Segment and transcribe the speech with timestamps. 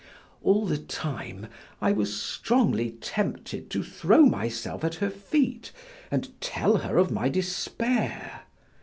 [0.41, 1.45] All the time
[1.79, 5.71] I was strongly tempted to throw myself at her feet,
[6.09, 8.41] and tell her of my despair.